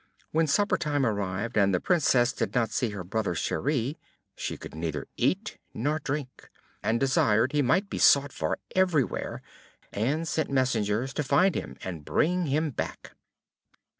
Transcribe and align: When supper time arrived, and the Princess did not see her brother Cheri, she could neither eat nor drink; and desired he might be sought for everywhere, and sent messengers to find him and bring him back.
When 0.31 0.47
supper 0.47 0.77
time 0.79 1.05
arrived, 1.05 1.55
and 1.59 1.75
the 1.75 1.79
Princess 1.79 2.33
did 2.33 2.55
not 2.55 2.71
see 2.71 2.89
her 2.89 3.03
brother 3.03 3.35
Cheri, 3.35 3.97
she 4.35 4.57
could 4.57 4.73
neither 4.73 5.05
eat 5.15 5.59
nor 5.75 5.99
drink; 5.99 6.49
and 6.81 6.99
desired 6.99 7.51
he 7.51 7.61
might 7.61 7.87
be 7.87 7.99
sought 7.99 8.33
for 8.33 8.57
everywhere, 8.75 9.43
and 9.91 10.27
sent 10.27 10.49
messengers 10.49 11.13
to 11.13 11.23
find 11.23 11.53
him 11.53 11.77
and 11.83 12.03
bring 12.03 12.47
him 12.47 12.71
back. 12.71 13.11